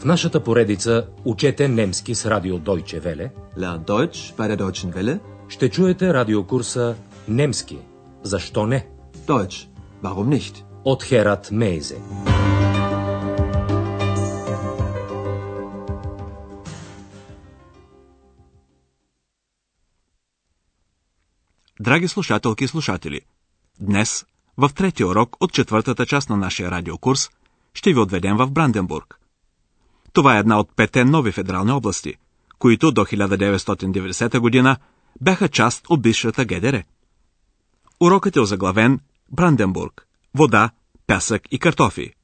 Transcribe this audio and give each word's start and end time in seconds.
В 0.00 0.04
нашата 0.04 0.44
поредица 0.44 1.06
Учете 1.24 1.68
немски 1.68 2.14
с 2.14 2.30
радио 2.30 2.58
Deutsche 2.58 3.00
Welle. 3.00 3.30
Lern 3.56 3.84
Deutsch 3.84 4.34
bei 4.36 4.48
der 4.48 4.56
Deutschen 4.56 4.94
Welle. 4.94 5.20
Ще 5.48 5.70
чуете 5.70 6.14
радиокурса 6.14 6.96
Немски. 7.28 7.78
Защо 8.22 8.66
не? 8.66 8.86
Deutsch. 9.26 9.68
Warum 10.02 10.28
nicht? 10.28 10.64
От 10.84 11.02
Херат 11.02 11.50
Мейзе. 11.52 11.98
Драги 21.80 22.08
слушателки 22.08 22.64
и 22.64 22.68
слушатели, 22.68 23.20
днес, 23.80 24.26
в 24.56 24.70
третия 24.74 25.06
урок 25.06 25.36
от 25.40 25.52
четвъртата 25.52 26.06
част 26.06 26.30
на 26.30 26.36
нашия 26.36 26.70
радиокурс, 26.70 27.30
ще 27.74 27.92
ви 27.92 28.00
отведем 28.00 28.36
в 28.36 28.50
Бранденбург. 28.50 29.19
Това 30.12 30.36
е 30.36 30.40
една 30.40 30.58
от 30.58 30.76
пете 30.76 31.04
нови 31.04 31.32
федерални 31.32 31.72
области, 31.72 32.14
които 32.58 32.92
до 32.92 33.00
1990 33.00 34.38
година 34.38 34.76
бяха 35.20 35.48
част 35.48 35.86
от 35.88 36.02
бившата 36.02 36.44
ГДР. 36.44 36.82
Урокът 38.00 38.36
е 38.36 38.40
озаглавен 38.40 39.00
Бранденбург– 39.32 40.06
вода, 40.34 40.70
пясък 41.06 41.42
и 41.50 41.58
картофи. 41.58 42.14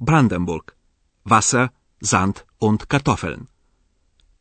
Бранденбург– 0.00 0.76
Васа, 1.26 1.68
Занд 2.04 2.44
und 2.62 2.86
Картофелен. 2.86 3.46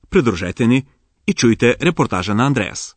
Придружете 0.10 0.68
ни 0.68 0.86
и 1.28 1.34
чуйте 1.34 1.78
репортажа 1.82 2.36
на 2.36 2.46
Андреас. 2.46 2.96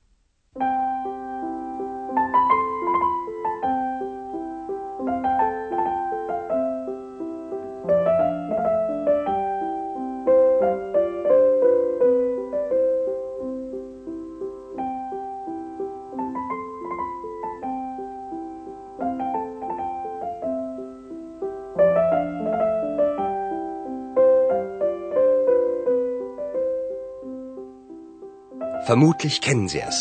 Vermutlich 28.85 29.35
kennen 29.41 29.67
Sie 29.73 29.81
es. 29.89 29.97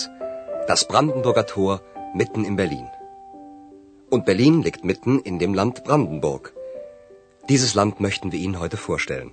Das 0.70 0.89
Brandenburger 0.91 1.47
Tor 1.55 1.75
mitten 2.20 2.44
in 2.44 2.56
Berlin. 2.62 2.86
Und 4.11 4.25
Berlin 4.30 4.62
liegt 4.66 4.84
mitten 4.91 5.14
in 5.28 5.39
dem 5.42 5.52
Land 5.61 5.84
Brandenburg. 5.86 6.44
Dieses 7.50 7.72
Land 7.75 8.00
möchten 8.06 8.33
wir 8.33 8.41
Ihnen 8.44 8.58
heute 8.62 8.78
vorstellen. 8.89 9.30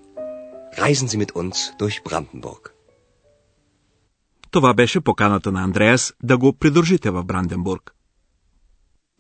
Reisen 0.83 1.07
Sie 1.11 1.19
mit 1.23 1.31
uns 1.41 1.73
durch 1.77 2.03
Brandenburg. 2.03 2.73
Това 4.51 4.73
беше 4.73 5.01
поканата 5.01 5.51
на 5.51 5.63
Андреас 5.63 6.13
да 6.23 6.37
го 6.37 6.53
придружите 6.53 7.09
в 7.11 7.23
Бранденбург. 7.23 7.95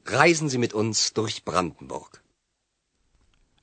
Reisen 0.05 0.47
Sie 0.47 0.67
mit 0.67 0.73
uns 0.73 1.15
durch 1.15 1.43
Brandenburg. 1.45 2.19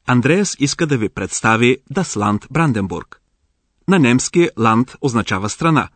Андреас 0.06 0.56
иска 0.59 0.86
да 0.86 0.98
ви 0.98 1.09
представи 1.09 1.78
Das 1.92 2.03
Land 2.03 2.50
Бранденбург. 2.50 3.20
На 3.89 3.98
немски 3.98 4.48
ланд 4.59 4.97
означава 5.00 5.48
страна, 5.48 5.89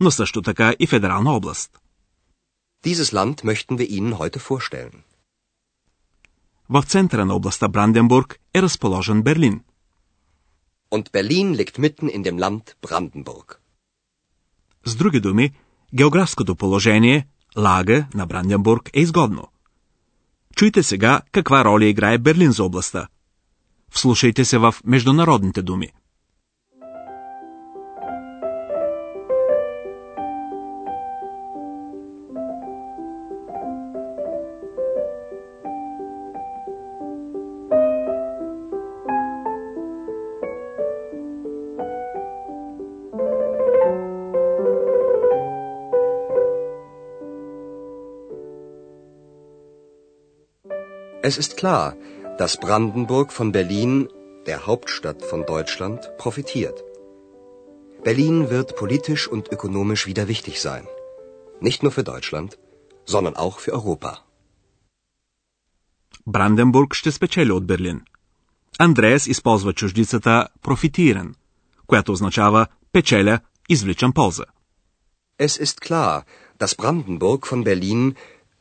но 0.00 0.10
също 0.10 0.42
така 0.42 0.74
и 0.78 0.86
федерална 0.86 1.36
област. 1.36 1.80
Dieses 2.84 3.12
Land 3.12 3.36
möchten 3.44 3.78
wir 3.78 3.88
Ihnen 3.88 4.14
heute 4.18 4.38
vorstellen. 4.38 5.02
В 6.70 6.82
центъра 6.82 7.24
на 7.24 7.34
областта 7.34 7.68
Бранденбург 7.68 8.40
е 8.54 8.62
разположен 8.62 9.22
Берлин. 9.22 9.60
Und 10.90 11.10
Berlin 11.10 11.56
liegt 11.56 11.78
mitten 11.78 12.08
in 12.08 12.22
dem 12.22 12.38
Land 12.38 12.74
Brandenburg. 12.82 13.58
С 14.84 14.96
други 14.96 15.20
думи, 15.20 15.52
географското 15.94 16.56
положение, 16.56 17.26
лага 17.56 18.06
на 18.14 18.26
Бранденбург 18.26 18.90
е 18.94 19.00
изгодно. 19.00 19.48
Чуйте 20.56 20.82
сега 20.82 21.22
каква 21.32 21.64
роля 21.64 21.84
играе 21.84 22.18
Берлин 22.18 22.52
за 22.52 22.64
областта. 22.64 23.08
Вслушайте 23.90 24.44
се 24.44 24.58
в 24.58 24.74
международните 24.84 25.62
думи. 25.62 25.88
Es 51.23 51.37
ist 51.37 51.57
klar, 51.57 51.87
dass 52.37 52.59
Brandenburg 52.65 53.33
von 53.33 53.51
Berlin, 53.51 54.07
der 54.47 54.65
Hauptstadt 54.65 55.21
von 55.31 55.45
Deutschland, 55.45 55.99
profitiert. 56.17 56.77
Berlin 58.03 58.49
wird 58.49 58.75
politisch 58.75 59.27
und 59.27 59.51
ökonomisch 59.51 60.07
wieder 60.07 60.27
wichtig 60.27 60.61
sein. 60.61 60.87
Nicht 61.59 61.83
nur 61.83 61.91
für 61.91 62.05
Deutschland, 62.13 62.57
sondern 63.05 63.35
auch 63.35 63.59
für 63.59 63.73
Europa. 63.73 64.11
Бранденбург 66.25 66.93
ще 66.93 67.11
спечели 67.11 67.51
от 67.51 67.65
Берлин. 67.65 68.01
Андреас 68.79 69.27
използва 69.27 69.73
чуждицата 69.73 70.47
профитиран, 70.61 71.35
която 71.87 72.11
означава 72.11 72.67
печеля, 72.91 73.39
извличам 73.69 74.13
полза. 74.13 74.45
Es 75.37 75.57
ist 75.65 75.81
klar, 75.81 76.25
dass 76.59 76.75
Brandenburg 76.75 77.47
von 77.47 77.63
Berlin, 77.63 78.15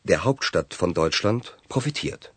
der 0.09 0.25
Hauptstadt 0.25 0.75
von 0.81 0.91
Deutschland, 0.95 1.43
profitiert. 1.69 2.32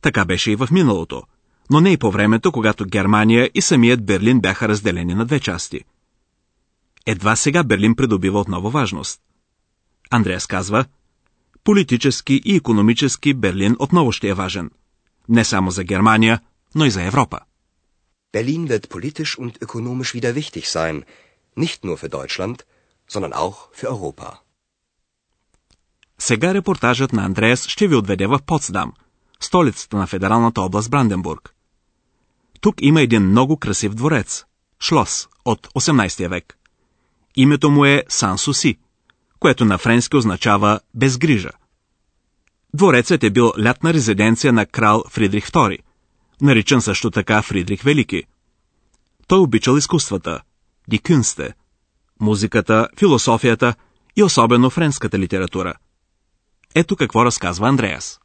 Така 0.00 0.24
беше 0.24 0.50
и 0.50 0.56
в 0.56 0.68
миналото, 0.70 1.22
но 1.70 1.80
не 1.80 1.92
и 1.92 1.96
по 1.96 2.10
времето, 2.10 2.52
когато 2.52 2.84
Германия 2.84 3.50
и 3.54 3.62
самият 3.62 4.06
Берлин 4.06 4.40
бяха 4.40 4.68
разделени 4.68 5.14
на 5.14 5.26
две 5.26 5.40
части. 5.40 5.80
Едва 7.06 7.36
сега 7.36 7.64
Берлин 7.64 7.96
придобива 7.96 8.40
отново 8.40 8.70
важност. 8.70 9.20
Андреас 10.10 10.46
казва, 10.46 10.84
политически 11.64 12.42
и 12.44 12.56
економически 12.56 13.34
Берлин 13.34 13.76
отново 13.78 14.12
ще 14.12 14.28
е 14.28 14.34
важен. 14.34 14.70
Не 15.28 15.44
само 15.44 15.70
за 15.70 15.84
Германия, 15.84 16.40
но 16.74 16.84
и 16.84 16.90
за 16.90 17.02
Европа. 17.02 17.38
Berlin 18.32 18.68
wird 18.68 18.88
politisch 18.94 19.34
und 19.42 19.52
ökonomisch 19.66 20.12
wieder 20.14 20.32
wichtig 20.34 20.64
sein, 20.76 20.96
nicht 21.64 21.78
nur 21.86 21.96
für 22.02 22.10
Deutschland, 22.18 22.58
sondern 23.08 23.32
auch 23.32 23.58
für 23.78 23.88
Europa. 23.88 24.38
Сега 26.18 26.54
репортажът 26.54 27.12
на 27.12 27.24
Андреас 27.24 27.66
ще 27.66 27.88
ви 27.88 27.94
отведе 27.94 28.26
в 28.26 28.40
Потсдам, 28.46 28.92
столицата 29.40 29.96
на 29.96 30.06
федералната 30.06 30.60
област 30.60 30.90
Бранденбург. 30.90 31.54
Тук 32.60 32.74
има 32.80 33.00
един 33.00 33.22
много 33.22 33.56
красив 33.56 33.94
дворец, 33.94 34.44
Шлос 34.82 35.28
от 35.44 35.66
18 35.66 36.28
век. 36.28 36.58
Името 37.36 37.70
му 37.70 37.84
е 37.84 38.04
Сан 38.08 38.38
Суси, 38.38 38.78
което 39.38 39.64
на 39.64 39.78
френски 39.78 40.16
означава 40.16 40.80
безгрижа. 40.94 41.50
Дворецът 42.74 43.24
е 43.24 43.30
бил 43.30 43.52
лятна 43.64 43.94
резиденция 43.94 44.52
на 44.52 44.66
крал 44.66 45.04
Фридрих 45.10 45.46
II, 45.46 45.78
наричан 46.40 46.82
също 46.82 47.10
така 47.10 47.42
Фридрих 47.42 47.82
Велики. 47.82 48.22
Той 49.26 49.38
обичал 49.38 49.76
изкуствата, 49.76 50.40
ди 50.88 50.98
кюнсте, 50.98 51.54
музиката, 52.20 52.88
философията 52.98 53.74
и 54.16 54.22
особено 54.22 54.70
френската 54.70 55.18
литература. 55.18 55.74
Ето 56.74 56.96
какво 56.96 57.24
разказва 57.24 57.68
Андреас. 57.68 58.20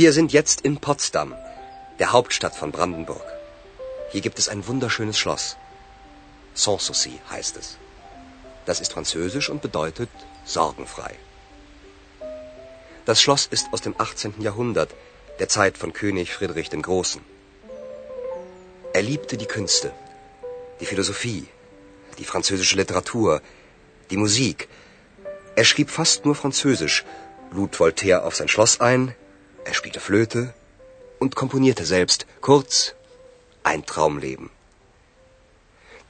Wir 0.00 0.14
sind 0.14 0.32
jetzt 0.32 0.62
in 0.62 0.78
Potsdam, 0.78 1.34
der 1.98 2.12
Hauptstadt 2.12 2.54
von 2.56 2.72
Brandenburg. 2.72 3.26
Hier 4.12 4.22
gibt 4.22 4.38
es 4.38 4.48
ein 4.48 4.66
wunderschönes 4.66 5.18
Schloss. 5.18 5.58
Sanssouci 6.54 7.20
heißt 7.30 7.58
es. 7.58 7.76
Das 8.64 8.80
ist 8.80 8.94
französisch 8.94 9.50
und 9.50 9.60
bedeutet 9.60 10.08
sorgenfrei. 10.46 11.12
Das 13.04 13.20
Schloss 13.20 13.44
ist 13.44 13.66
aus 13.74 13.82
dem 13.82 13.94
18. 13.98 14.40
Jahrhundert, 14.40 14.94
der 15.38 15.50
Zeit 15.50 15.76
von 15.76 15.92
König 15.92 16.32
Friedrich 16.32 16.70
dem 16.70 16.80
Großen. 16.80 17.20
Er 18.94 19.02
liebte 19.02 19.36
die 19.36 19.52
Künste, 19.54 19.92
die 20.80 20.86
Philosophie, 20.86 21.46
die 22.16 22.24
französische 22.24 22.76
Literatur, 22.76 23.42
die 24.08 24.16
Musik. 24.16 24.66
Er 25.56 25.64
schrieb 25.64 25.90
fast 25.90 26.24
nur 26.24 26.36
Französisch, 26.36 27.04
lud 27.50 27.78
Voltaire 27.78 28.24
auf 28.24 28.34
sein 28.34 28.48
Schloss 28.48 28.80
ein, 28.80 29.14
er 29.65 29.73
spielte 29.73 29.99
Flöte 29.99 30.53
und 31.19 31.35
komponierte 31.35 31.85
selbst. 31.85 32.25
Kurz, 32.41 32.93
ein 33.63 33.85
Traumleben. 33.85 34.49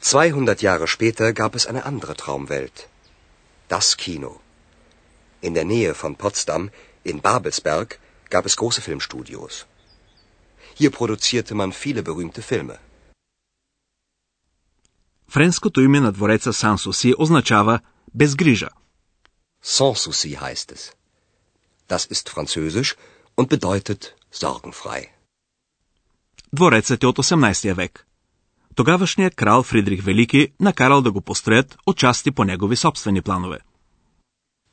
200 0.02 0.62
Jahre 0.62 0.88
später 0.88 1.34
gab 1.34 1.56
es 1.56 1.66
eine 1.66 1.86
andere 1.86 2.16
Traumwelt. 2.16 2.88
Das 3.68 3.98
Kino. 3.98 4.40
In 5.42 5.54
der 5.54 5.66
Nähe 5.66 5.94
von 5.96 6.16
Potsdam, 6.16 6.70
in 7.04 7.22
Babelsberg, 7.22 8.00
gab 8.30 8.46
es 8.46 8.56
große 8.58 8.82
Filmstudios. 8.82 9.66
Hier 10.80 10.92
produzierte 10.92 11.56
man 11.56 11.72
viele 11.72 12.04
berühmte 12.04 12.42
Filme. 12.42 12.78
Френското 15.28 15.82
име 15.82 16.00
на 16.00 16.12
двореца 16.12 16.54
Сан 16.54 16.78
Суси 16.78 17.14
означава 17.18 17.82
безгрижа. 18.14 18.70
Sans 19.62 19.98
souci 20.04 20.38
heißt 20.38 20.72
es. 20.72 20.94
Das 21.88 22.06
ist 22.06 22.30
französisch 22.30 22.96
und 23.41 23.49
bedeutet 23.49 24.03
sorgenfrei. 24.43 25.07
Дворецът 26.53 27.03
е 27.03 27.07
от 27.07 27.19
18 27.19 27.75
век. 27.75 28.07
Тогавашният 28.75 29.35
крал 29.35 29.63
Фридрих 29.63 30.05
Велики 30.05 30.53
накарал 30.61 31.03
да 31.03 31.13
го 31.13 31.21
построят 31.21 31.79
отчасти 31.87 32.31
по 32.31 32.45
негови 32.45 32.77
собствени 32.77 33.23
планове. 33.23 33.59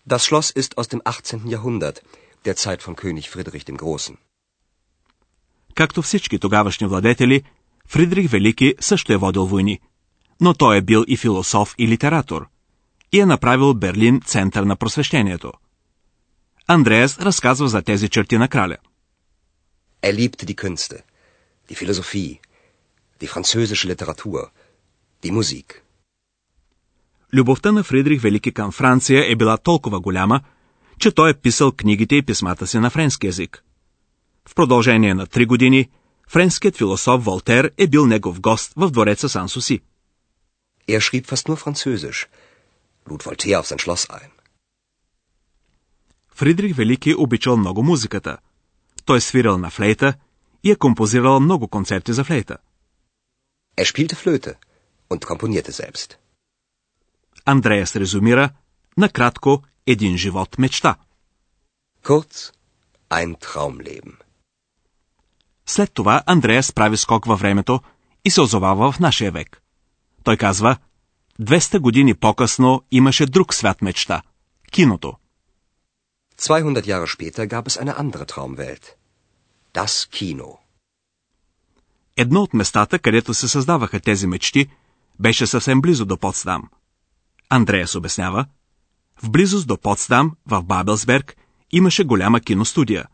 Das 0.10 0.22
Schloss 0.28 0.56
ist 0.62 0.74
aus 0.78 0.88
dem 0.88 1.02
18. 1.06 1.42
Jahrhundert, 1.46 1.98
der 2.46 2.56
Zeit 2.56 2.81
von 2.84 2.96
König 2.96 3.30
Friedrich 3.30 3.66
dem 3.66 3.78
Großen. 3.78 4.18
Както 5.75 6.02
всички 6.02 6.40
тогавашни 6.40 6.88
владетели, 6.88 7.44
Фридрих 7.88 8.31
Велики 8.31 8.75
също 8.80 9.14
е 9.14 9.18
водил 9.18 9.46
войни. 9.46 9.80
Но 10.42 10.54
той 10.54 10.78
е 10.78 10.81
бил 10.81 11.04
и 11.08 11.18
философ 11.18 11.75
и 11.78 11.88
литератор. 11.88 12.48
И 13.12 13.19
е 13.19 13.25
направил 13.25 13.74
Берлин 13.74 14.22
център 14.22 14.64
на 14.64 14.75
просвещението. 14.75 15.54
Андреас 16.69 17.19
разказва 17.19 17.68
за 17.68 17.81
тези 17.81 18.10
черти 18.10 18.38
на 18.38 18.48
краля. 18.48 18.78
Er 20.04 20.14
liebte 20.14 20.46
die 20.46 20.56
Künste, 20.56 20.98
die 21.69 21.78
Philosophie, 21.81 22.40
die 23.22 23.30
französische 23.34 23.88
Literatur, 23.88 24.42
die 25.24 25.31
Musik. 25.31 25.84
Любовта 27.34 27.72
на 27.72 27.84
Фридрих 27.84 28.22
Велики 28.22 28.52
към 28.52 28.72
Франция 28.72 29.31
е 29.31 29.36
била 29.36 29.58
толкова 29.58 30.00
голяма, 30.00 30.42
че 31.00 31.12
той 31.12 31.30
е 31.30 31.34
писал 31.34 31.72
книгите 31.72 32.16
и 32.16 32.25
писмата 32.25 32.68
си 32.68 32.80
на 32.80 32.90
френски 32.90 33.28
язик. 33.28 33.64
В 34.50 34.56
продължение 34.56 35.14
на 35.14 35.28
три 35.28 35.46
години 35.46 35.90
френският 36.30 36.78
философ 36.78 37.24
Волтер 37.24 37.72
е 37.78 37.88
бил 37.88 38.06
негов 38.06 38.42
гост 38.42 38.74
в 38.75 38.92
двореца 38.92 39.30
Сан 39.30 39.50
Суси. 39.50 39.80
Er 40.90 41.02
schrieb 41.02 41.25
fast 41.31 41.48
nur 41.50 41.58
Französisch, 41.64 42.22
lud 43.10 43.22
Voltaire 43.28 43.60
auf 43.60 43.68
sein 43.68 43.80
Schloss 43.84 44.04
ein. 44.19 44.37
Фридрих 46.38 46.75
Велики 46.75 47.16
обичал 47.18 47.57
много 47.57 47.84
музиката. 47.84 48.38
Той 49.06 49.18
е 49.18 49.22
свирал 49.22 49.57
на 49.57 49.69
флейта 49.69 50.13
и 50.63 50.72
е 50.72 50.75
композирал 50.75 51.39
много 51.39 51.68
концерти 51.68 52.13
за 52.13 52.24
флейта. 52.24 52.57
Er 53.78 53.86
spielte 53.86 54.16
Flöte 54.16 54.54
und 55.10 55.25
komponierte 55.25 55.72
selbst. 55.72 56.18
Андреас 57.45 57.95
резюмира 57.95 58.50
накратко 58.98 59.63
един 59.86 60.18
живот 60.18 60.57
мечта. 60.57 60.95
Kurz, 62.04 62.54
ein 63.10 63.36
Traumleben. 63.36 64.16
След 65.66 65.94
това 65.94 66.24
Андреас 66.25 66.74
прави 66.74 66.98
скок 66.98 67.25
във 67.25 67.40
времето 67.40 67.81
и 68.25 68.31
се 68.31 68.42
озовава 68.42 68.92
в 68.92 69.00
нашия 69.00 69.31
век. 69.31 69.62
Той 70.24 70.38
казва, 70.38 70.78
200 71.42 71.80
години 71.80 72.13
по-късно 72.13 72.83
имаше 72.92 73.25
друг 73.25 73.54
свят 73.54 73.81
мечта– 73.81 74.22
киното. 74.72 75.18
200 76.38 76.86
Jahre 76.86 77.07
später 77.07 77.48
gab 77.48 77.68
es 77.68 77.78
eine 77.78 77.98
andere 77.98 78.25
Traumwelt. 78.25 78.95
Das 79.74 80.06
Kino. 80.12 80.57
Едно 82.18 82.42
от 82.42 82.54
местата, 82.54 83.00
където 83.00 83.34
се 83.34 83.48
създаваха 83.48 84.00
тези 84.00 84.28
мечти, 84.28 84.68
беше 85.19 85.48
съвсем 85.48 85.81
близо 85.81 86.06
до 86.06 86.18
Потсдам. 86.18 86.69
Андреас 87.50 87.95
обяснява, 87.95 88.45
в 89.24 89.30
близост 89.30 89.68
до 89.68 89.78
Потсдам, 89.78 90.31
в 90.45 90.63
Бабелсберг, 90.63 91.38
имаше 91.72 92.04
голяма 92.04 92.42
киностудия. 92.42 93.06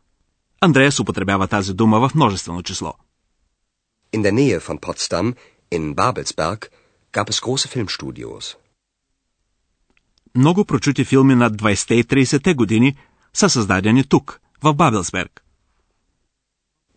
Андреас 0.61 0.99
употребява 0.99 1.47
тази 1.47 1.73
дума 1.73 2.09
в 2.09 2.15
множествено 2.15 2.63
число. 2.63 2.93
In 4.13 4.21
der 4.21 4.33
Nähe 4.33 4.59
von 4.59 4.79
Potsdam, 4.79 5.35
in 5.71 5.95
Babelsberg, 5.95 6.69
gab 7.13 7.29
es 7.29 7.39
große 7.41 7.67
Filmstudios. 7.67 8.57
Много 10.35 10.65
прочути 10.65 11.05
филми 11.05 11.35
на 11.35 11.51
20-те 11.51 11.95
и 11.95 12.03
30-те 12.03 12.53
години 12.53 12.95
са 13.33 13.50
създадени 13.50 14.03
тук, 14.03 14.39
в 14.63 14.74
Бабелсберг. 14.74 15.44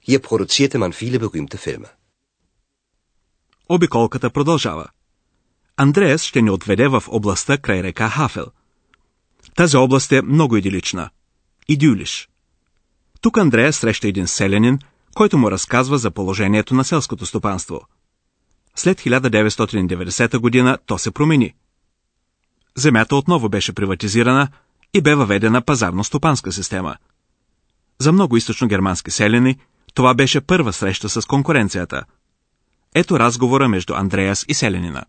Hier 0.09 0.21
produzierte 0.21 0.79
man 0.79 0.93
viele 0.93 1.19
berühmte 1.19 1.57
Filme. 1.57 1.89
Обиколката 3.69 4.31
продължава. 4.31 4.87
Андреас 5.77 6.23
ще 6.23 6.43
ни 6.43 6.51
отведе 6.51 6.89
в 6.89 7.05
областта 7.09 7.59
край 7.59 7.83
река 7.83 8.09
Хафел. 8.09 8.47
Тази 9.55 9.77
област 9.77 10.13
е 10.13 10.23
много 10.23 10.57
идилична. 10.57 11.11
Идюлиш. 11.69 12.29
Тук 13.21 13.39
Андреас 13.39 13.77
среща 13.77 14.09
един 14.09 14.29
селянин, 14.29 14.79
който 15.15 15.39
му 15.39 15.51
разказва 15.51 15.99
за 15.99 16.11
положението 16.11 16.75
на 16.75 16.85
селското 16.85 17.27
стопанство. 17.27 17.81
След 18.77 19.01
1990 19.01 20.39
година 20.39 20.79
то 20.87 20.99
се 20.99 21.11
промени. 21.11 21.55
Земята 22.77 23.17
отново 23.17 23.49
беше 23.49 23.73
приватизирана 23.73 24.49
и 24.97 25.01
бе 25.01 25.15
въведена 25.15 25.63
пазарно-стопанска 25.63 26.51
система. 26.51 26.97
За 27.99 28.13
много 28.13 28.37
източно-германски 28.37 29.11
селени 29.11 29.57
това 29.95 30.15
беше 30.15 30.41
първа 30.41 30.73
среща 30.73 31.09
с 31.09 31.27
конкуренцията. 31.27 32.05
Ето 32.95 33.19
разговора 33.19 33.69
между 33.69 33.95
Андреас 33.95 34.45
и 34.49 34.55
селянина. 34.55 35.05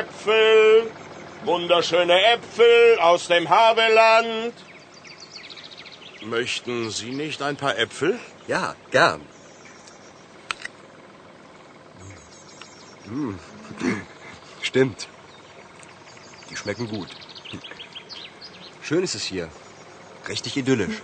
Äpfel, 0.00 0.88
wunderschöne 1.44 2.18
Äpfel 2.34 2.98
aus 3.00 3.22
dem 3.32 3.44
Havelland. 3.46 4.63
Möchten 6.24 6.90
Sie 6.90 7.10
nicht 7.10 7.42
ein 7.42 7.56
paar 7.56 7.76
Äpfel? 7.78 8.18
Ja, 8.46 8.74
gern. 8.90 9.20
Hm. 13.06 13.38
Stimmt. 14.62 15.08
Die 16.50 16.56
schmecken 16.56 16.88
gut. 16.88 17.08
Schön 18.82 19.02
ist 19.02 19.14
es 19.14 19.24
hier. 19.24 19.48
Richtig 20.28 20.56
idyllisch. 20.56 21.02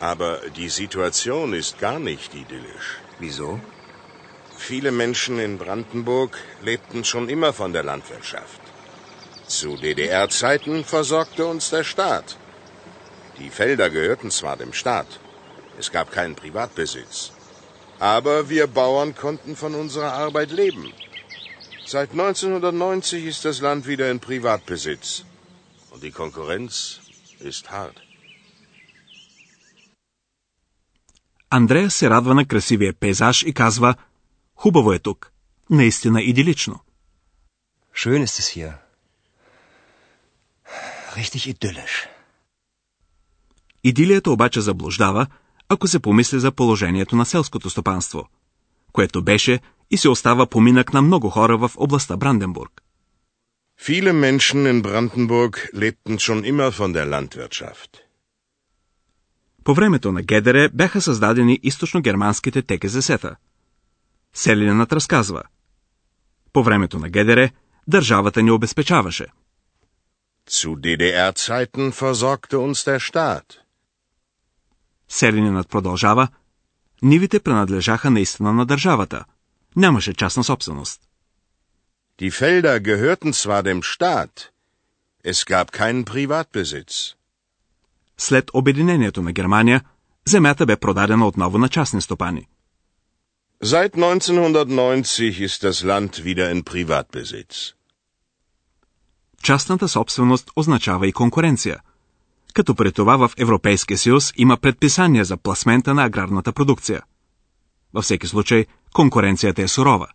Aber 0.00 0.40
die 0.56 0.70
Situation 0.70 1.52
ist 1.52 1.78
gar 1.78 1.98
nicht 1.98 2.34
idyllisch. 2.34 2.98
Wieso? 3.18 3.60
Viele 4.56 4.92
Menschen 4.92 5.38
in 5.38 5.58
Brandenburg 5.58 6.38
lebten 6.62 7.04
schon 7.04 7.28
immer 7.28 7.52
von 7.52 7.72
der 7.74 7.82
Landwirtschaft. 7.82 8.60
Zu 9.46 9.76
DDR-Zeiten 9.76 10.84
versorgte 10.84 11.46
uns 11.46 11.68
der 11.70 11.84
Staat. 11.84 12.38
Die 13.39 13.49
Felder 13.49 13.89
gehörten 13.89 14.31
zwar 14.31 14.57
dem 14.57 14.73
Staat, 14.73 15.19
es 15.81 15.91
gab 15.91 16.07
keinen 16.11 16.35
Privatbesitz, 16.35 17.31
aber 17.99 18.49
wir 18.49 18.67
Bauern 18.67 19.15
konnten 19.15 19.55
von 19.55 19.73
unserer 19.75 20.13
Arbeit 20.13 20.51
leben. 20.51 20.85
Seit 21.85 22.11
1990 22.11 23.25
ist 23.25 23.45
das 23.45 23.61
Land 23.61 23.87
wieder 23.87 24.11
in 24.11 24.19
Privatbesitz 24.19 25.23
und 25.91 26.03
die 26.03 26.11
Konkurrenz 26.11 26.99
ist 27.39 27.71
hart. 27.71 27.97
Андрея 31.51 31.89
се 31.89 32.09
радва 32.09 32.33
на 32.33 32.45
красивия 32.45 32.93
пейзаж 32.93 33.43
и 33.43 33.53
казва 33.53 33.95
Хубаво 34.55 34.93
е 34.93 34.99
тук. 34.99 35.31
Наистина 35.69 36.21
идилично. 36.21 36.79
Schön 37.95 38.23
ist 38.23 38.39
es 38.39 38.47
hier. 38.55 38.73
Richtig 41.15 41.47
idyllisch. 41.47 42.07
Идилията 43.84 44.30
обаче 44.30 44.60
заблуждава, 44.60 45.26
ако 45.68 45.88
се 45.88 45.98
помисли 45.98 46.40
за 46.40 46.52
положението 46.52 47.16
на 47.16 47.26
селското 47.26 47.70
стопанство, 47.70 48.28
което 48.92 49.24
беше 49.24 49.60
и 49.90 49.96
се 49.96 50.08
остава 50.08 50.46
поминък 50.46 50.92
на 50.92 51.02
много 51.02 51.30
хора 51.30 51.58
в 51.58 51.70
областта 51.76 52.16
Бранденбург. 52.16 52.80
Viele 53.80 54.12
Menschen 54.12 54.60
in 54.72 54.82
Brandenburg 54.82 55.52
lebten 55.74 56.18
schon 56.18 56.40
immer 56.44 56.70
von 56.70 56.92
der 56.92 57.06
Landwirtschaft. 57.06 58.00
По 59.64 59.74
времето 59.74 60.12
на 60.12 60.22
Гедере 60.22 60.68
бяха 60.68 61.00
създадени 61.00 61.60
източно-германските 61.62 62.62
ТКЗС-та. 62.62 63.36
Селянинът 64.34 64.92
разказва. 64.92 65.42
По 66.52 66.62
времето 66.62 66.98
на 66.98 67.08
Гедере 67.08 67.50
държавата 67.88 68.42
ни 68.42 68.50
обезпечаваше– 68.50 69.26
Zu 70.48 70.76
DDR-Zeiten 70.76 71.92
versorgte 71.92 72.58
uns 72.58 72.84
der 72.84 73.00
Staat. 73.00 73.63
Селянинът 75.14 75.68
продължава. 75.68 76.28
Нивите 77.02 77.40
принадлежаха 77.40 78.10
наистина 78.10 78.52
на 78.52 78.66
държавата. 78.66 79.24
Нямаше 79.76 80.14
частна 80.14 80.44
собственост. 80.44 81.00
Die 82.20 82.30
Felder 82.30 82.78
gehörten 82.90 83.32
zwar 83.32 83.62
dem 83.62 83.80
Staat, 83.82 84.34
es 85.30 85.38
gab 85.52 85.66
keinen 85.78 86.04
Privatbesitz. 86.04 87.14
След 88.18 88.50
обединението 88.54 89.22
на 89.22 89.32
Германия, 89.32 89.80
земята 90.28 90.66
бе 90.66 90.76
продадена 90.76 91.26
отново 91.26 91.58
на 91.58 91.68
частни 91.68 92.02
стопани. 92.02 92.48
Seit 93.64 93.92
1990 93.96 95.46
ist 95.46 95.62
das 95.66 95.84
Land 95.84 96.10
wieder 96.10 96.54
in 96.54 96.62
Privatbesitz. 96.62 97.74
Частната 99.42 99.88
собственост 99.88 100.50
означава 100.56 101.06
и 101.06 101.12
конкуренция. 101.12 101.80
Като 102.54 102.74
при 102.74 102.92
това 102.92 103.16
в 103.16 103.30
Европейския 103.36 103.98
съюз 103.98 104.32
има 104.36 104.56
предписания 104.56 105.24
за 105.24 105.36
пласмента 105.36 105.94
на 105.94 106.04
аграрната 106.04 106.52
продукция. 106.52 107.02
Във 107.94 108.04
всеки 108.04 108.26
случай, 108.26 108.66
конкуренцията 108.94 109.62
е 109.62 109.68
сурова. 109.68 110.08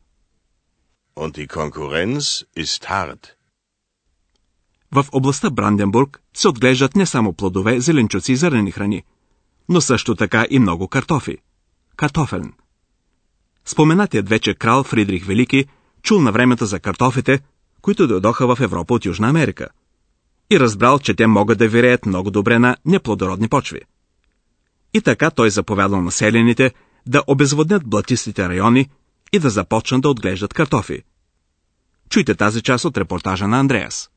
Und 1.17 1.31
die 1.31 1.47
Konkurrenz 1.47 2.45
ist 2.57 2.85
hart. 2.85 3.27
В 4.91 5.05
областта 5.11 5.49
Бранденбург 5.49 6.21
се 6.33 6.47
отглеждат 6.47 6.95
не 6.95 7.05
само 7.05 7.33
плодове, 7.33 7.79
зеленчуци 7.79 8.31
и 8.31 8.35
зърнени 8.35 8.71
храни, 8.71 9.03
но 9.69 9.81
също 9.81 10.15
така 10.15 10.45
и 10.49 10.59
много 10.59 10.87
картофи. 10.87 11.37
Картофелн. 11.95 12.53
Споменатият 13.65 14.29
вече 14.29 14.53
крал 14.53 14.83
Фридрих 14.83 15.25
Велики 15.25 15.65
чул 16.01 16.21
на 16.21 16.31
времето 16.31 16.65
за 16.65 16.79
картофите, 16.79 17.39
които 17.81 18.07
дойдоха 18.07 18.55
в 18.55 18.61
Европа 18.61 18.93
от 18.93 19.05
Южна 19.05 19.29
Америка. 19.29 19.67
И 20.51 20.59
разбрал, 20.59 20.99
че 20.99 21.13
те 21.13 21.27
могат 21.27 21.57
да 21.57 21.67
виреят 21.67 22.05
много 22.05 22.31
добре 22.31 22.59
на 22.59 22.77
неплодородни 22.85 23.49
почви. 23.49 23.81
И 24.93 25.01
така 25.01 25.31
той 25.31 25.49
заповядал 25.49 26.01
населените 26.01 26.73
да 27.05 27.23
обезводнят 27.27 27.89
блатистите 27.89 28.49
райони 28.49 28.89
и 29.33 29.39
да 29.39 29.49
започнат 29.49 30.01
да 30.01 30.09
отглеждат 30.09 30.53
картофи. 30.53 31.03
Чуйте 32.09 32.35
тази 32.35 32.61
част 32.61 32.85
от 32.85 32.97
репортажа 32.97 33.47
на 33.47 33.59
Андреас. 33.59 34.09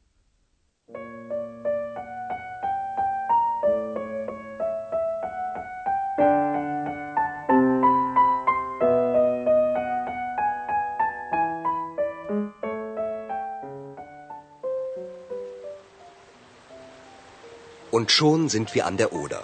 Und 17.91 18.11
schon 18.11 18.49
sind 18.49 18.75
wir 18.75 18.85
an 18.85 18.97
der 18.97 19.13
Oder. 19.13 19.43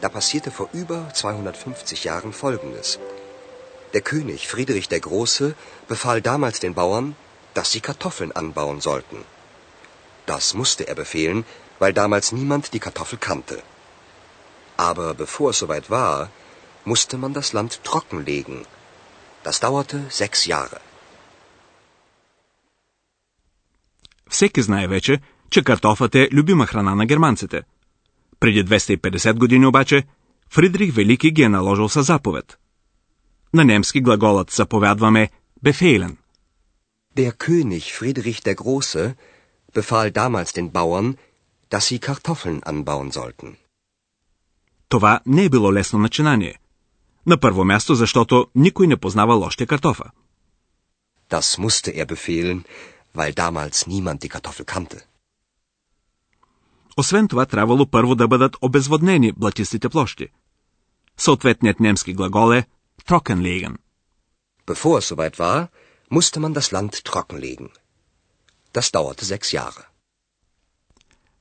Da 0.00 0.08
passierte 0.08 0.50
vor 0.50 0.68
über 0.72 0.98
250 1.12 2.04
Jahren 2.04 2.32
Folgendes. 2.32 2.98
Der 3.94 4.00
König 4.00 4.48
Friedrich 4.48 4.88
der 4.88 5.00
Große 5.00 5.54
befahl 5.88 6.20
damals 6.20 6.60
den 6.60 6.74
Bauern, 6.74 7.16
dass 7.54 7.70
sie 7.72 7.80
Kartoffeln 7.80 8.32
anbauen 8.32 8.80
sollten. 8.80 9.24
Das 10.26 10.54
musste 10.54 10.88
er 10.88 10.94
befehlen, 10.94 11.44
weil 11.78 11.92
damals 11.92 12.32
niemand 12.32 12.72
die 12.74 12.80
Kartoffel 12.80 13.18
kannte. 13.18 13.62
Aber 14.76 15.14
bevor 15.14 15.50
es 15.50 15.58
soweit 15.58 15.90
war, 15.90 16.30
musste 16.84 17.16
man 17.16 17.32
das 17.34 17.52
Land 17.52 17.84
trockenlegen. 17.84 18.66
Das 19.42 19.60
dauerte 19.60 20.04
sechs 20.08 20.46
Jahre. 20.46 20.80
Всеки 24.34 24.60
знае 24.60 24.88
вече, 24.88 25.22
че 25.51 25.63
картофът 25.63 26.15
е 26.15 26.29
любима 26.31 26.65
храна 26.65 26.95
на 26.95 27.05
германците. 27.05 27.61
Преди 28.39 28.65
250 28.65 29.33
години 29.33 29.65
обаче 29.65 30.03
Фридрих 30.49 30.93
Велики 30.93 31.31
ги 31.31 31.41
е 31.41 31.49
наложил 31.49 31.89
със 31.89 32.05
заповед. 32.05 32.57
На 33.53 33.65
немски 33.65 34.01
глаголът 34.01 34.51
заповядваме 34.51 35.29
бефейлен. 35.63 36.17
Der 37.17 37.31
König 37.31 37.85
Friedrich 37.97 38.39
der 38.45 38.55
Große 38.55 39.15
befahl 39.73 40.11
damals 40.11 40.51
den 40.57 40.69
Bauern, 40.69 41.17
dass 41.71 41.85
sie 41.87 41.99
Kartoffeln 41.99 42.59
anbauen 42.63 43.11
sollten. 43.11 43.55
Това 44.89 45.19
не 45.25 45.45
е 45.45 45.49
било 45.49 45.73
лесно 45.73 45.99
начинание. 45.99 46.55
На 47.25 47.37
първо 47.39 47.65
място, 47.65 47.95
защото 47.95 48.47
никой 48.55 48.87
не 48.87 48.97
познава 48.97 49.37
още 49.37 49.65
картофа. 49.65 50.03
Das 51.29 51.59
musste 51.59 51.91
er 52.01 52.05
befehlen, 52.05 52.63
weil 53.15 53.33
damals 53.33 53.87
niemand 53.87 54.17
die 54.21 54.29
Kartoffel 54.29 54.65
kannte. 54.65 54.99
Освен 56.97 57.27
това, 57.27 57.45
трябвало 57.45 57.85
първо 57.85 58.15
да 58.15 58.27
бъдат 58.27 58.57
обезводнени 58.61 59.31
блатистите 59.31 59.89
площи. 59.89 60.27
Съответният 61.17 61.79
немски 61.79 62.13
глагол 62.13 62.53
е 62.53 62.65
trockenlegen. 63.05 63.75
Bevor 64.67 64.95
es 64.99 65.05
soweit 65.11 65.35
war, 65.37 65.67
musste 66.11 66.39
man 66.39 66.53
das 66.53 66.67
Land 66.75 66.91
trockenlegen. 67.09 67.69
Das 68.73 68.91
dauerte 68.91 69.25
sechs 69.25 69.53
Jahre. 69.53 69.83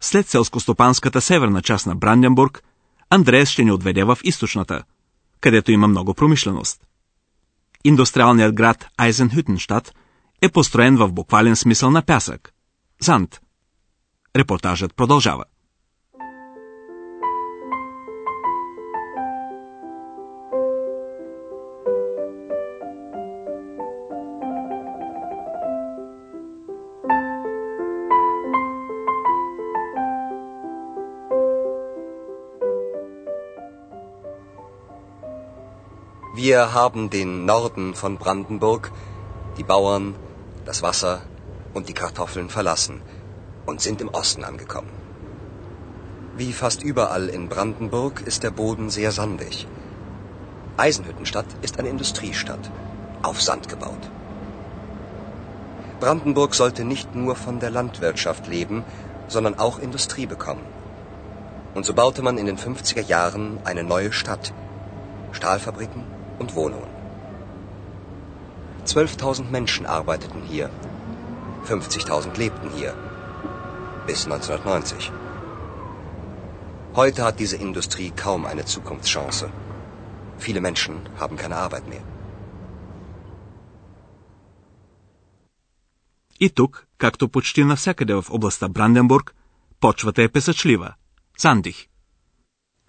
След 0.00 0.28
селскостопанската 0.28 1.20
северна 1.20 1.62
част 1.62 1.86
на 1.86 1.96
Бранденбург, 1.96 2.62
Андреас 3.10 3.48
ще 3.48 3.64
ни 3.64 3.72
отведе 3.72 4.04
в 4.04 4.18
източната, 4.24 4.82
където 5.40 5.72
има 5.72 5.88
много 5.88 6.14
промишленост. 6.14 6.86
Индустриалният 7.84 8.54
град 8.54 8.86
Айзенхютенштадт 8.96 9.94
е 10.42 10.48
построен 10.48 10.96
в 10.96 11.12
буквален 11.12 11.56
смисъл 11.56 11.90
на 11.90 12.02
пясък. 12.02 12.52
Занд. 13.02 13.40
Репортажът 14.35 14.95
продължава. 14.95 15.43
Wir 36.35 36.73
haben 36.73 37.09
den 37.09 37.45
Norden 37.45 37.93
von 38.01 38.17
Brandenburg, 38.17 38.91
die 39.57 39.63
Bauern, 39.63 40.15
das 40.65 40.81
Wasser 40.81 41.15
und 41.75 41.83
die 41.87 41.93
Kartoffeln 41.93 42.49
verlassen 42.49 42.95
und 43.68 43.82
sind 43.82 44.00
im 44.00 44.08
Osten 44.08 44.44
angekommen. 44.44 44.88
Wie 46.38 46.52
fast 46.54 46.82
überall 46.82 47.28
in 47.28 47.48
Brandenburg 47.48 48.22
ist 48.22 48.42
der 48.42 48.50
Boden 48.50 48.88
sehr 48.88 49.12
sandig. 49.12 49.66
Eisenhüttenstadt 50.78 51.46
ist 51.60 51.78
eine 51.78 51.90
Industriestadt, 51.90 52.70
auf 53.22 53.42
Sand 53.42 53.68
gebaut. 53.68 54.04
Brandenburg 56.00 56.54
sollte 56.54 56.84
nicht 56.84 57.14
nur 57.14 57.36
von 57.36 57.60
der 57.60 57.70
Landwirtschaft 57.70 58.46
leben, 58.46 58.84
sondern 59.26 59.58
auch 59.58 59.78
Industrie 59.78 60.26
bekommen. 60.26 60.64
Und 61.74 61.84
so 61.84 61.92
baute 61.92 62.22
man 62.22 62.38
in 62.38 62.46
den 62.46 62.56
50er 62.56 63.02
Jahren 63.02 63.58
eine 63.64 63.84
neue 63.84 64.12
Stadt, 64.12 64.54
Stahlfabriken 65.32 66.04
und 66.38 66.54
Wohnungen. 66.54 66.88
12.000 68.86 69.50
Menschen 69.50 69.84
arbeiteten 69.84 70.42
hier, 70.48 70.70
50.000 71.66 72.38
lebten 72.38 72.70
hier 72.74 72.94
bis 74.10 74.20
1990. 74.26 75.12
Heute 77.00 77.20
hat 77.26 77.36
diese 77.44 77.56
Industrie 77.68 78.10
kaum 78.24 78.42
eine 78.52 78.64
Zukunftschance. 78.74 79.44
Viele 80.44 80.60
Menschen 80.68 80.94
haben 81.20 81.36
keine 81.42 81.56
Arbeit 81.66 81.86
mehr. 81.92 82.04
И 86.40 86.50
тук, 86.50 86.86
както 86.98 87.28
почти 87.28 87.64
навсякъде 87.64 88.14
в 88.14 88.24
областта 88.30 88.68
Бранденбург, 88.68 89.34
почвата 89.80 90.22
е 90.22 90.28
песъчлива. 90.28 90.94
Сандих. 91.38 91.88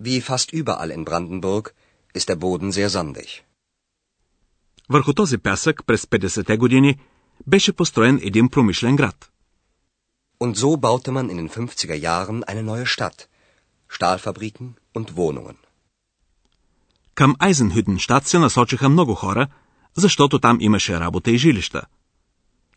Wie 0.01 0.21
fast 0.21 0.53
überall 0.53 0.91
in 0.97 1.03
Brandenburg 1.05 1.65
ist 2.17 2.29
der 2.29 2.35
Boden 2.35 2.71
sehr 2.71 2.89
sandig. 2.89 3.43
Върху 4.89 5.13
този 5.13 5.37
пясък 5.37 5.85
през 5.85 6.05
50-те 6.05 6.57
години 6.57 6.99
беше 7.47 7.73
построен 7.73 8.19
един 8.23 8.49
промишлен 8.49 8.95
град. 8.95 9.29
Und 10.40 10.56
so 10.62 10.70
baute 10.76 11.10
man 11.12 11.30
in 11.30 11.36
den 11.36 11.50
50er 11.50 11.98
Jahren 12.08 12.38
eine 12.50 12.62
neue 12.62 12.86
Stadt, 12.86 13.18
Stahlfabriken 13.88 14.68
und 14.94 15.16
Wohnungen. 15.16 15.56
Към 17.14 17.36
Айзенхютенштадт 17.38 18.26
се 18.26 18.38
насочиха 18.38 18.88
много 18.88 19.14
хора, 19.14 19.48
защото 19.96 20.38
там 20.38 20.58
имаше 20.60 21.00
работа 21.00 21.30
и 21.30 21.38
жилища. 21.38 21.82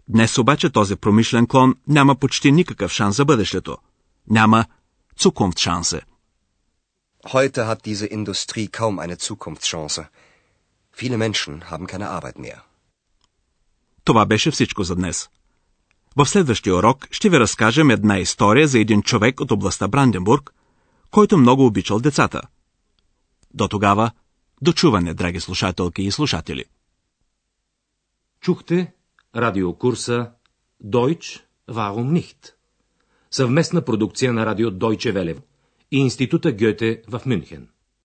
Днес 0.10 0.38
обаче 0.38 0.70
този 0.70 0.96
промишлен 0.96 1.48
клон 1.48 1.76
няма 1.88 2.16
почти 2.16 2.52
никакъв 2.52 2.92
шанс 2.92 3.16
за 3.16 3.26
бъдещето. 3.26 3.78
Няма 4.30 4.66
Zukunftschance. 5.20 6.02
Heute 7.34 7.60
hat 7.70 7.80
diese 7.86 8.08
Industrie 8.20 8.68
kaum 8.68 9.00
eine 9.04 9.18
Zukunftschance. 9.28 10.04
Viele 11.00 11.18
Menschen 11.18 11.54
haben 11.72 11.88
keine 11.88 12.08
Arbeit 12.08 12.38
mehr. 12.40 12.62
Това 14.04 14.26
беше 14.26 14.52
всичко 14.52 14.84
за 14.84 14.96
днес. 14.96 15.30
В 16.17 16.27
следващия 16.27 16.77
урок 16.77 17.09
ще 17.11 17.29
ви 17.29 17.41
разкажем 17.41 17.91
една 17.91 18.19
история 18.19 18.69
за 18.69 18.79
един 18.79 19.03
човек 19.03 19.41
от 19.41 19.51
областта 19.51 19.89
Бранденбург, 19.89 20.55
който 21.11 21.39
много 21.39 21.67
обичал 21.67 21.99
децата. 22.01 22.43
До 23.55 23.69
тогава, 23.69 24.11
дочуване, 24.63 25.15
драги 25.15 25.41
слушателки 25.41 26.03
и 26.03 26.11
слушатели. 26.11 26.65
Чухте 28.41 28.93
радиокурса 29.37 30.31
Deutsch, 30.85 31.43
warum 31.71 32.13
nicht? 32.13 32.53
Съвместна 33.31 33.85
продукция 33.85 34.33
на 34.33 34.47
радио 34.47 34.71
Deutsche 34.71 35.13
Welle 35.13 35.43
и 35.91 35.99
Института 35.99 36.53
Гьоте 36.53 37.03
в 37.09 37.21
Мюнхен. 37.27 37.69